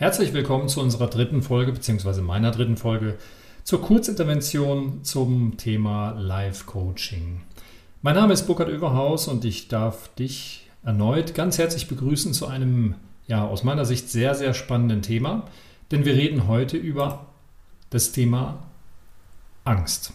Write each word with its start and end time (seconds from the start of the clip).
Herzlich 0.00 0.32
willkommen 0.32 0.70
zu 0.70 0.80
unserer 0.80 1.08
dritten 1.08 1.42
Folge, 1.42 1.72
beziehungsweise 1.72 2.22
meiner 2.22 2.52
dritten 2.52 2.78
Folge 2.78 3.18
zur 3.64 3.82
Kurzintervention 3.82 5.04
zum 5.04 5.58
Thema 5.58 6.12
Live-Coaching. 6.12 7.42
Mein 8.00 8.14
Name 8.14 8.32
ist 8.32 8.46
Burkhard 8.46 8.70
Överhaus 8.70 9.28
und 9.28 9.44
ich 9.44 9.68
darf 9.68 10.08
dich 10.14 10.70
erneut 10.82 11.34
ganz 11.34 11.58
herzlich 11.58 11.86
begrüßen 11.86 12.32
zu 12.32 12.46
einem, 12.46 12.94
ja, 13.26 13.46
aus 13.46 13.62
meiner 13.62 13.84
Sicht 13.84 14.08
sehr, 14.08 14.34
sehr 14.34 14.54
spannenden 14.54 15.02
Thema, 15.02 15.44
denn 15.90 16.06
wir 16.06 16.14
reden 16.14 16.48
heute 16.48 16.78
über 16.78 17.26
das 17.90 18.12
Thema 18.12 18.62
Angst. 19.64 20.14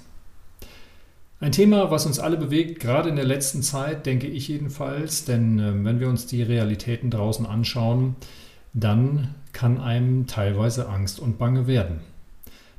Ein 1.39 1.51
Thema, 1.51 1.91
was 1.91 2.07
uns 2.07 2.17
alle 2.17 2.37
bewegt, 2.37 2.79
gerade 2.79 3.09
in 3.09 3.17
der 3.17 3.25
letzten 3.25 3.61
Zeit, 3.61 4.07
denke 4.07 4.25
ich 4.25 4.47
jedenfalls, 4.47 5.25
denn 5.25 5.59
äh, 5.59 5.85
wenn 5.85 5.99
wir 5.99 6.09
uns 6.09 6.25
die 6.25 6.41
Realitäten 6.41 7.11
draußen 7.11 7.45
anschauen, 7.45 8.15
dann 8.75 9.33
kann 9.53 9.79
einem 9.79 10.27
teilweise 10.27 10.89
Angst 10.89 11.19
und 11.19 11.39
Bange 11.39 11.65
werden. 11.65 12.01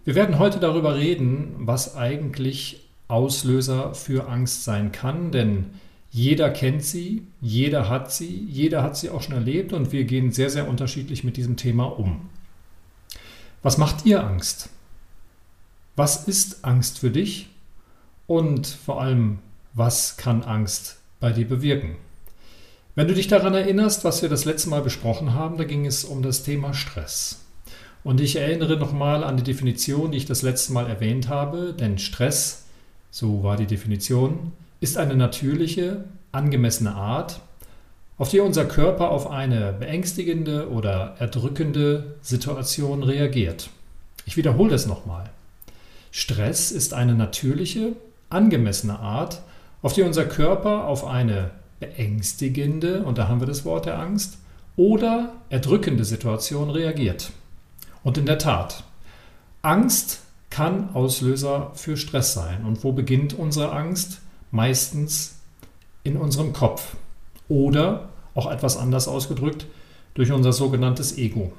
Wir 0.05 0.15
werden 0.15 0.39
heute 0.39 0.61
darüber 0.61 0.95
reden, 0.95 1.55
was 1.59 1.97
eigentlich 1.97 2.87
Auslöser 3.09 3.95
für 3.95 4.29
Angst 4.29 4.65
sein 4.65 4.93
kann, 4.93 5.33
denn 5.33 5.67
jeder 6.11 6.51
kennt 6.51 6.83
sie, 6.83 7.27
jeder 7.41 7.89
hat 7.89 8.12
sie, 8.12 8.47
jeder 8.48 8.83
hat 8.83 8.97
sie 8.97 9.11
auch 9.11 9.23
schon 9.23 9.34
erlebt 9.34 9.73
und 9.73 9.91
wir 9.91 10.05
gehen 10.05 10.33
sehr, 10.33 10.51
sehr 10.51 10.69
unterschiedlich 10.69 11.25
mit 11.25 11.37
diesem 11.37 11.56
Thema 11.56 11.84
um. 11.84 12.28
Was 13.62 13.78
macht 13.78 14.05
dir 14.05 14.23
Angst? 14.25 14.69
Was 15.97 16.28
ist 16.28 16.65
Angst 16.65 16.99
für 16.99 17.11
dich? 17.11 17.49
Und 18.27 18.67
vor 18.67 19.01
allem, 19.01 19.39
was 19.73 20.17
kann 20.17 20.43
Angst 20.43 21.01
bei 21.21 21.33
dir 21.33 21.49
bewirken? 21.49 21.97
Wenn 22.97 23.09
du 23.09 23.15
dich 23.15 23.29
daran 23.29 23.53
erinnerst, 23.53 24.05
was 24.05 24.23
wir 24.23 24.31
das 24.31 24.47
letzte 24.47 24.71
Mal 24.71 24.81
besprochen 24.81 25.35
haben, 25.35 25.59
da 25.59 25.65
ging 25.65 25.85
es 25.85 26.03
um 26.03 26.23
das 26.23 26.45
Thema 26.45 26.73
Stress. 26.73 27.45
Und 28.03 28.23
ich 28.23 28.37
erinnere 28.37 28.79
nochmal 28.79 29.23
an 29.23 29.37
die 29.37 29.43
Definition, 29.43 30.13
die 30.13 30.17
ich 30.17 30.25
das 30.25 30.41
letzte 30.41 30.73
Mal 30.73 30.87
erwähnt 30.87 31.29
habe, 31.29 31.75
denn 31.79 31.99
Stress, 31.99 32.65
so 33.11 33.43
war 33.43 33.59
die 33.59 33.67
Definition, 33.67 34.53
ist 34.81 34.97
eine 34.97 35.15
natürliche, 35.15 36.05
angemessene 36.33 36.95
Art, 36.95 37.41
auf 38.17 38.31
die 38.31 38.41
unser 38.41 38.65
Körper 38.65 39.11
auf 39.11 39.31
eine 39.31 39.75
beängstigende 39.75 40.71
oder 40.71 41.17
erdrückende 41.19 42.15
Situation 42.23 43.03
reagiert. 43.03 43.69
Ich 44.25 44.39
wiederhole 44.39 44.71
das 44.71 44.87
nochmal. 44.87 45.29
Stress 46.13 46.73
ist 46.73 46.95
eine 46.95 47.15
natürliche, 47.15 47.93
angemessene 48.31 48.99
Art, 48.99 49.43
auf 49.83 49.93
die 49.93 50.01
unser 50.01 50.25
Körper 50.25 50.87
auf 50.87 51.05
eine 51.05 51.51
beängstigende, 51.81 53.03
und 53.03 53.19
da 53.19 53.29
haben 53.29 53.41
wir 53.41 53.47
das 53.47 53.65
Wort 53.65 53.87
der 53.87 53.99
Angst, 53.99 54.39
oder 54.77 55.33
erdrückende 55.49 56.05
Situation 56.05 56.71
reagiert. 56.71 57.31
Und 58.05 58.19
in 58.19 58.27
der 58.27 58.39
Tat, 58.39 58.85
Angst 59.63 60.21
kann 60.50 60.95
Auslöser 60.95 61.73
für 61.75 61.97
Stress 61.97 62.34
sein. 62.34 62.65
Und 62.65 62.84
wo 62.84 62.93
beginnt 62.93 63.34
unsere 63.34 63.73
Angst? 63.73 64.21
Meistens 64.50 65.39
in 66.05 66.17
unserem 66.17 66.53
Kopf 66.53 66.97
oder 67.49 68.09
auch 68.34 68.50
etwas 68.50 68.77
anders 68.77 69.09
ausgedrückt 69.09 69.67
durch 70.15 70.31
unser 70.31 70.53
sogenanntes 70.53 71.19
Ego. 71.19 71.53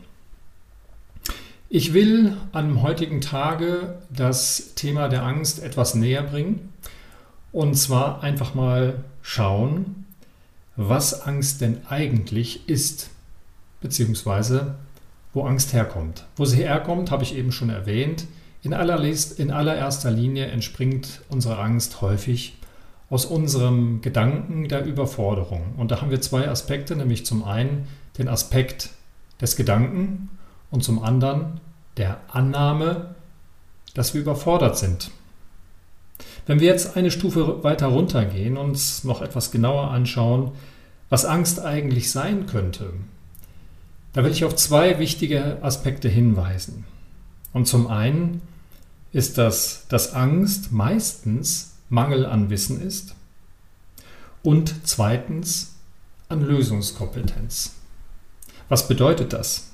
Ich 1.69 1.93
will 1.93 2.37
am 2.53 2.81
heutigen 2.81 3.19
Tage 3.19 3.99
das 4.09 4.73
Thema 4.75 5.09
der 5.09 5.23
Angst 5.23 5.61
etwas 5.61 5.95
näher 5.95 6.23
bringen 6.23 6.71
und 7.51 7.75
zwar 7.75 8.23
einfach 8.23 8.55
mal 8.55 9.03
schauen, 9.21 10.06
was 10.77 11.21
Angst 11.23 11.61
denn 11.61 11.81
eigentlich 11.89 12.69
ist, 12.69 13.09
beziehungsweise 13.81 14.75
wo 15.33 15.43
Angst 15.43 15.73
herkommt. 15.73 16.25
Wo 16.35 16.45
sie 16.45 16.57
herkommt, 16.57 17.11
habe 17.11 17.23
ich 17.23 17.35
eben 17.35 17.51
schon 17.51 17.69
erwähnt. 17.69 18.25
In, 18.61 18.71
in 18.71 19.51
allererster 19.51 20.11
Linie 20.11 20.45
entspringt 20.45 21.21
unsere 21.29 21.59
Angst 21.59 22.01
häufig 22.01 22.57
aus 23.09 23.25
unserem 23.25 24.01
Gedanken 24.01 24.67
der 24.67 24.85
Überforderung. 24.85 25.73
Und 25.77 25.91
da 25.91 26.01
haben 26.01 26.11
wir 26.11 26.21
zwei 26.21 26.47
Aspekte, 26.47 26.95
nämlich 26.95 27.25
zum 27.25 27.43
einen 27.43 27.87
den 28.17 28.27
Aspekt 28.27 28.89
des 29.41 29.55
Gedanken 29.55 30.29
und 30.71 30.83
zum 30.83 31.03
anderen 31.03 31.59
der 31.97 32.19
Annahme, 32.27 33.15
dass 33.93 34.13
wir 34.13 34.21
überfordert 34.21 34.77
sind. 34.77 35.11
Wenn 36.47 36.61
wir 36.61 36.67
jetzt 36.67 36.95
eine 36.95 37.11
Stufe 37.11 37.63
weiter 37.63 37.87
runtergehen 37.87 38.57
und 38.57 38.69
uns 38.69 39.03
noch 39.03 39.21
etwas 39.21 39.51
genauer 39.51 39.91
anschauen, 39.91 40.51
was 41.09 41.25
Angst 41.25 41.59
eigentlich 41.59 42.09
sein 42.09 42.45
könnte, 42.45 42.93
da 44.13 44.23
will 44.23 44.31
ich 44.31 44.45
auf 44.45 44.55
zwei 44.55 44.97
wichtige 44.97 45.61
Aspekte 45.61 46.07
hinweisen. 46.07 46.85
Und 47.53 47.67
zum 47.67 47.87
einen 47.87 48.41
ist 49.11 49.37
das, 49.37 49.85
dass 49.89 50.13
Angst 50.13 50.71
meistens 50.71 51.75
Mangel 51.89 52.25
an 52.25 52.49
Wissen 52.49 52.81
ist 52.81 53.15
und 54.41 54.73
zweitens 54.83 55.75
an 56.29 56.41
Lösungskompetenz. 56.41 57.75
Was 58.69 58.87
bedeutet 58.87 59.33
das? 59.33 59.71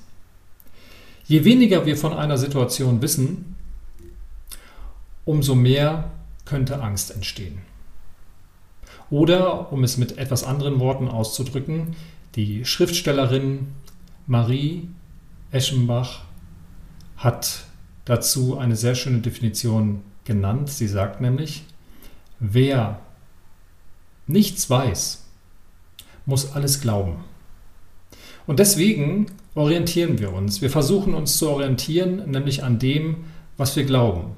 Je 1.26 1.44
weniger 1.44 1.86
wir 1.86 1.96
von 1.96 2.12
einer 2.12 2.36
Situation 2.36 3.00
wissen, 3.00 3.56
umso 5.24 5.54
mehr 5.54 6.10
könnte 6.44 6.82
Angst 6.82 7.10
entstehen. 7.10 7.58
Oder, 9.10 9.72
um 9.72 9.84
es 9.84 9.96
mit 9.96 10.18
etwas 10.18 10.44
anderen 10.44 10.80
Worten 10.80 11.08
auszudrücken, 11.08 11.96
die 12.36 12.64
Schriftstellerin 12.64 13.68
Marie 14.26 14.88
Eschenbach 15.50 16.22
hat 17.16 17.64
dazu 18.04 18.58
eine 18.58 18.76
sehr 18.76 18.94
schöne 18.94 19.18
Definition 19.18 20.02
genannt. 20.24 20.70
Sie 20.70 20.88
sagt 20.88 21.20
nämlich, 21.20 21.64
wer 22.40 23.00
nichts 24.26 24.68
weiß, 24.68 25.24
muss 26.26 26.52
alles 26.52 26.80
glauben. 26.80 27.24
Und 28.46 28.58
deswegen 28.58 29.26
orientieren 29.54 30.18
wir 30.18 30.32
uns. 30.32 30.60
Wir 30.60 30.70
versuchen 30.70 31.14
uns 31.14 31.38
zu 31.38 31.48
orientieren, 31.48 32.30
nämlich 32.30 32.64
an 32.64 32.78
dem, 32.78 33.24
was 33.56 33.76
wir 33.76 33.84
glauben. 33.84 34.32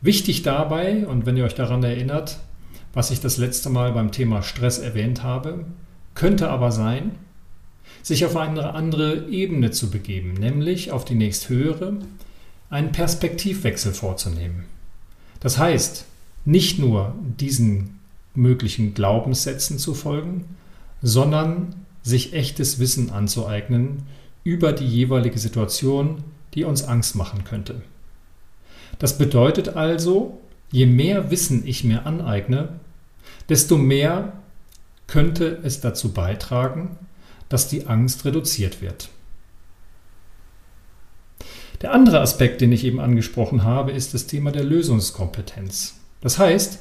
Wichtig 0.00 0.42
dabei, 0.42 1.06
und 1.06 1.26
wenn 1.26 1.36
ihr 1.36 1.44
euch 1.44 1.54
daran 1.54 1.82
erinnert, 1.82 2.38
was 2.92 3.10
ich 3.10 3.20
das 3.20 3.36
letzte 3.36 3.70
Mal 3.70 3.92
beim 3.92 4.12
Thema 4.12 4.42
Stress 4.42 4.78
erwähnt 4.78 5.22
habe, 5.22 5.64
könnte 6.14 6.48
aber 6.48 6.72
sein, 6.72 7.12
sich 8.02 8.24
auf 8.24 8.36
eine 8.36 8.74
andere 8.74 9.28
Ebene 9.28 9.70
zu 9.70 9.90
begeben, 9.90 10.34
nämlich 10.34 10.92
auf 10.92 11.04
die 11.04 11.14
nächsthöhere, 11.14 11.98
einen 12.70 12.92
Perspektivwechsel 12.92 13.92
vorzunehmen. 13.92 14.64
Das 15.40 15.58
heißt, 15.58 16.04
nicht 16.44 16.78
nur 16.78 17.14
diesen 17.38 17.98
möglichen 18.34 18.94
Glaubenssätzen 18.94 19.78
zu 19.78 19.94
folgen, 19.94 20.44
sondern 21.02 21.74
sich 22.02 22.32
echtes 22.32 22.78
Wissen 22.78 23.10
anzueignen 23.10 24.04
über 24.44 24.72
die 24.72 24.86
jeweilige 24.86 25.38
Situation, 25.38 26.22
die 26.54 26.64
uns 26.64 26.84
Angst 26.84 27.16
machen 27.16 27.44
könnte. 27.44 27.82
Das 28.98 29.18
bedeutet 29.18 29.70
also, 29.70 30.40
je 30.70 30.86
mehr 30.86 31.30
Wissen 31.30 31.66
ich 31.66 31.84
mir 31.84 32.06
aneigne, 32.06 32.80
desto 33.48 33.76
mehr 33.76 34.32
könnte 35.06 35.60
es 35.62 35.80
dazu 35.80 36.12
beitragen, 36.12 36.98
dass 37.48 37.68
die 37.68 37.86
Angst 37.86 38.24
reduziert 38.24 38.82
wird. 38.82 39.10
Der 41.82 41.92
andere 41.92 42.20
Aspekt, 42.20 42.60
den 42.60 42.72
ich 42.72 42.84
eben 42.84 43.00
angesprochen 43.00 43.62
habe, 43.62 43.92
ist 43.92 44.14
das 44.14 44.26
Thema 44.26 44.50
der 44.50 44.64
Lösungskompetenz. 44.64 46.00
Das 46.20 46.38
heißt, 46.38 46.80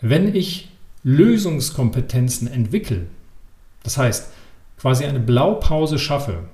wenn 0.00 0.34
ich 0.34 0.70
Lösungskompetenzen 1.02 2.48
entwickle, 2.48 3.06
das 3.82 3.98
heißt 3.98 4.28
quasi 4.78 5.04
eine 5.04 5.20
Blaupause 5.20 5.98
schaffe, 5.98 6.44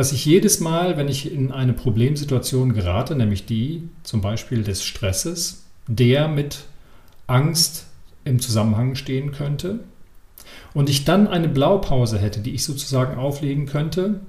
dass 0.00 0.12
ich 0.12 0.24
jedes 0.24 0.60
Mal, 0.60 0.96
wenn 0.96 1.08
ich 1.08 1.30
in 1.30 1.52
eine 1.52 1.74
Problemsituation 1.74 2.72
gerate, 2.72 3.14
nämlich 3.14 3.44
die 3.44 3.86
zum 4.02 4.22
Beispiel 4.22 4.62
des 4.62 4.82
Stresses, 4.82 5.66
der 5.88 6.26
mit 6.26 6.60
Angst 7.26 7.84
im 8.24 8.40
Zusammenhang 8.40 8.94
stehen 8.94 9.30
könnte, 9.30 9.80
und 10.72 10.88
ich 10.88 11.04
dann 11.04 11.26
eine 11.26 11.48
Blaupause 11.48 12.18
hätte, 12.18 12.40
die 12.40 12.52
ich 12.52 12.64
sozusagen 12.64 13.18
auflegen 13.18 13.66
könnte, 13.66 14.20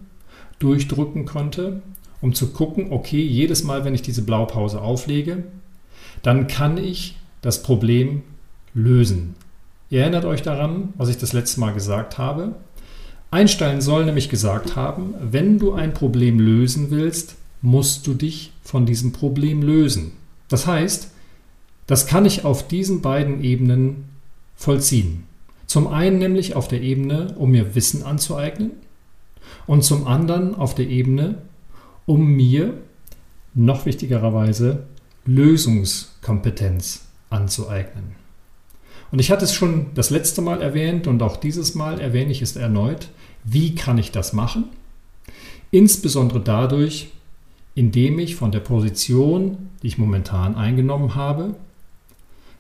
durchdrücken 0.60 1.24
konnte, 1.24 1.82
um 2.20 2.34
zu 2.34 2.52
gucken, 2.52 2.92
okay, 2.92 3.22
jedes 3.22 3.64
Mal, 3.64 3.86
wenn 3.86 3.96
ich 3.96 4.02
diese 4.02 4.24
Blaupause 4.24 4.82
auflege, 4.82 5.46
dann 6.22 6.48
kann 6.48 6.78
ich 6.78 7.16
das 7.42 7.64
Problem 7.64 8.24
lösen. 8.74 9.36
Ihr 9.90 10.02
erinnert 10.02 10.26
euch 10.26 10.42
daran, 10.42 10.94
was 10.98 11.08
ich 11.08 11.18
das 11.18 11.32
letzte 11.32 11.62
Mal 11.62 11.74
gesagt 11.74 12.18
habe. 12.18 12.56
Einstein 13.32 13.82
soll 13.82 14.06
nämlich 14.06 14.30
gesagt 14.30 14.76
haben, 14.76 15.16
wenn 15.22 15.58
du 15.58 15.74
ein 15.74 15.94
Problem 15.94 16.40
lösen 16.40 16.92
willst, 16.92 17.36
musst 17.62 18.06
du 18.06 18.14
dich 18.14 18.52
von 18.62 18.86
diesem 18.86 19.14
Problem 19.14 19.62
lösen. 19.62 20.12
Das 20.50 20.68
heißt, 20.68 21.10
das 21.88 22.08
kann 22.08 22.26
ich 22.26 22.44
auf 22.44 22.68
diesen 22.68 23.02
beiden 23.02 23.42
Ebenen 23.44 24.10
vollziehen. 24.56 25.24
Zum 25.66 25.88
einen 25.88 26.20
nämlich 26.20 26.56
auf 26.56 26.68
der 26.68 26.82
Ebene, 26.82 27.34
um 27.38 27.52
mir 27.52 27.74
Wissen 27.76 28.04
anzueignen 28.04 28.72
und 29.66 29.86
zum 29.86 30.08
anderen 30.08 30.54
auf 30.54 30.76
der 30.76 30.90
Ebene, 30.90 31.42
um 32.06 32.26
mir 32.36 32.74
noch 33.54 33.86
wichtigerweise 33.86 34.84
Lösungskompetenz 35.26 37.06
anzueignen. 37.30 38.16
Und 39.12 39.20
ich 39.20 39.32
hatte 39.32 39.46
es 39.46 39.54
schon 39.54 39.88
das 39.94 40.10
letzte 40.10 40.42
Mal 40.42 40.62
erwähnt 40.62 41.08
und 41.08 41.22
auch 41.22 41.38
dieses 41.38 41.76
Mal 41.76 42.00
erwähne 42.00 42.32
ich 42.32 42.42
es 42.42 42.56
erneut. 42.56 43.10
Wie 43.44 43.76
kann 43.76 43.98
ich 43.98 44.12
das 44.12 44.34
machen? 44.34 44.66
Insbesondere 45.72 46.40
dadurch, 46.42 47.10
indem 47.76 48.20
ich 48.20 48.36
von 48.36 48.52
der 48.52 48.60
Position, 48.60 49.70
die 49.82 49.88
ich 49.88 49.98
momentan 49.98 50.56
eingenommen 50.56 51.16
habe, 51.16 51.56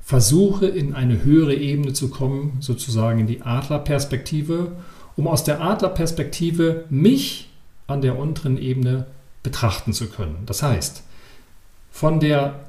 versuche 0.01 0.67
in 0.67 0.93
eine 0.93 1.23
höhere 1.23 1.53
Ebene 1.53 1.93
zu 1.93 2.09
kommen, 2.09 2.57
sozusagen 2.59 3.19
in 3.19 3.27
die 3.27 3.41
Adlerperspektive, 3.41 4.71
um 5.15 5.27
aus 5.27 5.43
der 5.43 5.61
Adlerperspektive 5.61 6.85
mich 6.89 7.49
an 7.87 8.01
der 8.01 8.17
unteren 8.17 8.57
Ebene 8.57 9.05
betrachten 9.43 9.93
zu 9.93 10.07
können. 10.07 10.37
Das 10.45 10.63
heißt, 10.63 11.03
von 11.91 12.19
der 12.19 12.59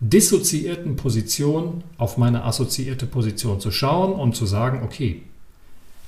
dissoziierten 0.00 0.96
Position 0.96 1.82
auf 1.96 2.18
meine 2.18 2.44
assoziierte 2.44 3.06
Position 3.06 3.60
zu 3.60 3.70
schauen 3.70 4.12
und 4.12 4.36
zu 4.36 4.44
sagen, 4.44 4.82
okay, 4.84 5.22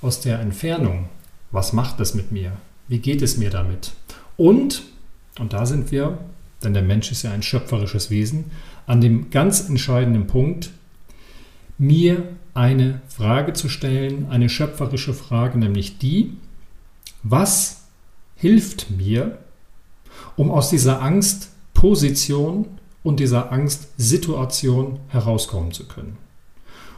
aus 0.02 0.20
der 0.20 0.40
Entfernung, 0.40 1.08
was 1.50 1.72
macht 1.72 2.00
das 2.00 2.14
mit 2.14 2.32
mir? 2.32 2.52
Wie 2.88 2.98
geht 2.98 3.22
es 3.22 3.36
mir 3.36 3.50
damit? 3.50 3.92
Und, 4.36 4.82
und 5.38 5.52
da 5.52 5.66
sind 5.66 5.90
wir, 5.90 6.18
denn 6.62 6.74
der 6.74 6.82
Mensch 6.82 7.10
ist 7.10 7.22
ja 7.22 7.32
ein 7.32 7.42
schöpferisches 7.42 8.10
Wesen, 8.10 8.46
an 8.86 9.00
dem 9.00 9.30
ganz 9.30 9.68
entscheidenden 9.68 10.26
Punkt, 10.26 10.70
mir 11.76 12.28
eine 12.54 13.00
Frage 13.08 13.52
zu 13.52 13.68
stellen, 13.68 14.26
eine 14.30 14.48
schöpferische 14.48 15.14
Frage, 15.14 15.58
nämlich 15.58 15.98
die, 15.98 16.32
was 17.22 17.84
hilft 18.34 18.90
mir, 18.90 19.38
um 20.36 20.50
aus 20.50 20.70
dieser 20.70 21.02
Angstposition 21.02 22.66
und 23.02 23.20
dieser 23.20 23.52
Angstsituation 23.52 24.98
herauskommen 25.08 25.72
zu 25.72 25.86
können. 25.86 26.16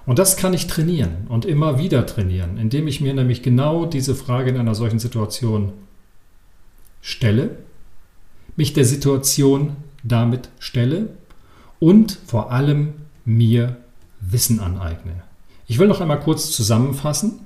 Und 0.06 0.18
das 0.18 0.36
kann 0.36 0.54
ich 0.54 0.66
trainieren 0.66 1.26
und 1.28 1.44
immer 1.44 1.78
wieder 1.78 2.06
trainieren, 2.06 2.56
indem 2.56 2.88
ich 2.88 3.00
mir 3.00 3.14
nämlich 3.14 3.42
genau 3.42 3.86
diese 3.86 4.14
Frage 4.14 4.50
in 4.50 4.56
einer 4.56 4.74
solchen 4.74 4.98
Situation 4.98 5.72
stelle, 7.00 7.56
mich 8.56 8.72
der 8.72 8.84
Situation 8.84 9.76
damit 10.02 10.48
stelle 10.58 11.10
und 11.78 12.18
vor 12.26 12.50
allem 12.52 12.94
mir 13.24 13.76
Wissen 14.20 14.60
aneigne. 14.60 15.22
Ich 15.66 15.78
will 15.78 15.88
noch 15.88 16.00
einmal 16.00 16.20
kurz 16.20 16.50
zusammenfassen. 16.50 17.40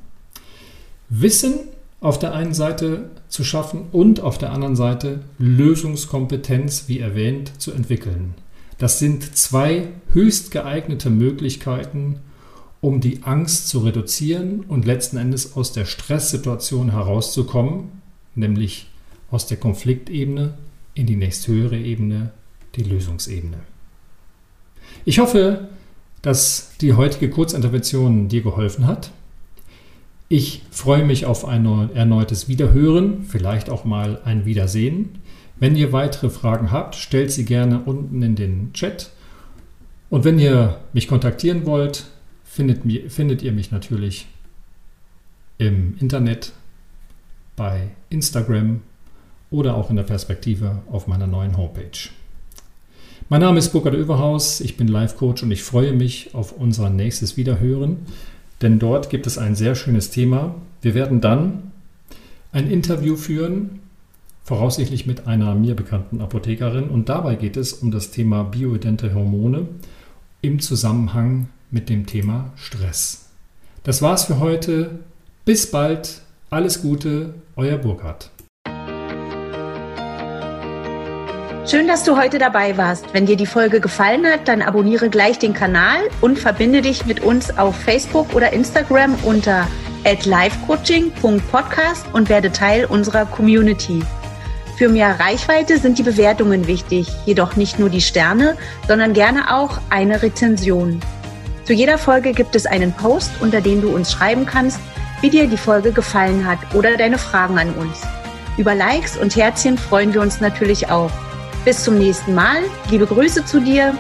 Wissen 1.09 1.55
auf 2.00 2.19
der 2.19 2.35
einen 2.35 2.55
Seite 2.55 3.11
zu 3.29 3.45
schaffen 3.45 3.83
und 3.93 4.21
auf 4.21 4.39
der 4.39 4.53
anderen 4.53 4.77
Seite 4.77 5.21
Lösungskompetenz, 5.39 6.85
wie 6.89 7.00
erwähnt, 7.00 7.61
zu 7.61 7.73
entwickeln. 7.73 8.35
Das 8.79 8.99
sind 8.99 9.37
zwei 9.37 9.89
höchst 10.12 10.50
geeignete 10.50 11.11
Möglichkeiten, 11.11 12.21
um 12.85 13.01
die 13.01 13.23
Angst 13.23 13.69
zu 13.69 13.79
reduzieren 13.79 14.61
und 14.69 14.85
letzten 14.85 15.17
Endes 15.17 15.57
aus 15.57 15.73
der 15.73 15.87
Stresssituation 15.87 16.91
herauszukommen, 16.91 18.03
nämlich 18.35 18.89
aus 19.31 19.47
der 19.47 19.57
Konfliktebene 19.57 20.53
in 20.93 21.07
die 21.07 21.17
nächsthöhere 21.17 21.79
Ebene, 21.79 22.33
die 22.75 22.83
Lösungsebene. 22.83 23.57
Ich 25.07 25.19
hoffe, 25.19 25.69
dass 26.21 26.73
die 26.83 26.93
heutige 26.93 27.31
Kurzintervention 27.31 28.29
dir 28.29 28.43
geholfen 28.43 28.87
hat. 28.87 29.13
Ich 30.29 30.61
freue 30.71 31.07
mich 31.07 31.25
auf 31.25 31.47
ein 31.47 31.65
erneutes 31.95 32.49
Wiederhören, 32.49 33.25
vielleicht 33.27 33.71
auch 33.71 33.87
mal 33.87 34.21
ein 34.27 34.45
Wiedersehen. 34.45 35.21
Wenn 35.59 35.75
ihr 35.75 35.95
weitere 35.95 36.29
Fragen 36.29 36.71
habt, 36.71 36.97
stellt 36.97 37.33
sie 37.33 37.47
gerne 37.47 37.81
unten 37.81 38.21
in 38.21 38.37
den 38.37 38.75
Chat. 38.75 39.11
Und 40.11 40.25
wenn 40.25 40.39
ihr 40.39 40.81
mich 40.93 41.09
kontaktieren 41.09 41.65
wollt, 41.65 42.11
findet, 42.55 42.83
findet 43.12 43.43
ihr 43.43 43.53
mich 43.53 43.73
natürlich 43.73 44.27
im 45.59 45.97
Internet, 45.99 46.53
bei 47.56 47.89
Instagram 48.11 48.81
oder 49.51 49.77
auch 49.77 49.91
in 49.91 49.97
der 49.97 50.05
Perspektive 50.05 50.83
auf 50.91 51.06
meiner 51.06 51.27
neuen 51.27 51.56
Homepage. 51.56 52.11
Mein 53.29 53.41
Name 53.41 53.59
ist 53.59 53.71
Burkhard 53.73 53.95
Överhaus, 53.95 54.61
ich 54.61 54.77
bin 54.77 54.87
Life 54.87 55.17
Coach 55.17 55.43
und 55.43 55.51
ich 55.51 55.62
freue 55.65 55.93
mich 55.93 56.35
auf 56.35 56.53
unser 56.53 56.91
nächstes 56.91 57.37
Wiederhören, 57.37 57.99
denn 58.62 58.79
dort 58.79 59.11
gibt 59.11 59.27
es 59.27 59.37
ein 59.39 59.57
sehr 59.57 59.75
schönes 59.75 60.11
Thema. 60.11 60.55
Wir 60.81 60.95
werden 60.95 61.21
dann 61.21 61.73
ein 62.53 62.71
Interview 62.71 63.17
führen, 63.17 63.81
voraussichtlich 64.45 65.07
mit 65.07 65.27
einer 65.27 65.55
mir 65.55 65.75
bekannten 65.75 66.21
Apothekerin 66.21 66.89
und 66.89 67.09
dabei 67.09 67.35
geht 67.35 67.57
es 67.57 67.73
um 67.73 67.91
das 67.91 68.11
Thema 68.12 68.45
bioidente 68.45 69.12
Hormone 69.12 69.67
im 70.41 70.61
Zusammenhang 70.61 71.49
mit 71.75 71.91
dem 71.91 72.06
Thema 72.06 72.53
Stress. 72.56 73.26
Das 73.82 74.00
war's 74.00 74.25
für 74.25 74.38
heute. 74.38 75.00
Bis 75.44 75.71
bald. 75.71 76.23
Alles 76.49 76.81
Gute, 76.81 77.35
euer 77.56 77.76
Burkhard. 77.76 78.31
Schön, 81.67 81.88
dass 81.88 82.05
du 82.05 82.17
heute 82.17 82.38
dabei 82.38 82.76
warst. 82.76 83.06
Wenn 83.12 83.26
dir 83.26 83.35
die 83.37 83.47
Folge 83.47 83.81
gefallen 83.81 84.25
hat, 84.26 84.47
dann 84.47 84.62
abonniere 84.62 85.11
gleich 85.11 85.41
den 85.41 85.53
Kanal 85.53 85.99
und 86.21 86.38
verbinde 86.38 86.81
dich 86.81 87.06
mit 87.06 87.19
uns 87.21 87.59
auf 87.59 87.75
Facebook 87.75 88.32
oder 88.35 88.53
Instagram 88.53 89.17
unter 89.25 89.67
@livecoaching.podcast 90.05 92.06
und 92.12 92.28
werde 92.28 92.52
Teil 92.52 92.85
unserer 92.85 93.26
Community. 93.26 94.04
Für 94.76 94.88
mehr 94.88 95.19
Reichweite 95.19 95.78
sind 95.78 95.99
die 95.99 96.04
Bewertungen 96.04 96.69
wichtig, 96.69 97.09
jedoch 97.26 97.57
nicht 97.57 97.81
nur 97.81 97.90
die 97.90 98.02
Sterne, 98.02 98.57
sondern 98.87 99.12
gerne 99.12 99.52
auch 99.54 99.81
eine 99.90 100.23
Rezension. 100.23 101.00
Zu 101.64 101.73
jeder 101.73 101.97
Folge 101.97 102.33
gibt 102.33 102.54
es 102.54 102.66
einen 102.66 102.92
Post, 102.92 103.30
unter 103.40 103.62
dem 103.62 103.80
du 103.80 103.88
uns 103.94 104.12
schreiben 104.12 104.44
kannst, 104.44 104.78
wie 105.23 105.30
dir 105.30 105.47
die 105.47 105.56
Folge 105.56 105.92
gefallen 105.92 106.47
hat 106.47 106.59
oder 106.75 106.99
deine 106.99 107.16
Fragen 107.16 107.59
an 107.59 107.73
uns. 107.75 108.02
Über 108.59 108.75
Likes 108.75 109.16
und 109.16 109.35
Herzchen 109.35 109.78
freuen 109.78 110.12
wir 110.12 110.21
uns 110.21 110.40
natürlich 110.40 110.90
auch. 110.90 111.11
Bis 111.64 111.83
zum 111.83 111.99
nächsten 111.99 112.35
Mal. 112.35 112.59
Liebe 112.90 113.06
Grüße 113.06 113.47
zu 113.47 113.61
dir. 113.61 113.97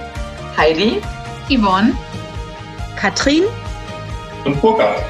Heidi, 0.58 1.00
Yvonne, 1.48 1.96
Katrin 2.96 3.44
und 4.44 4.60
Burkhard. 4.60 5.02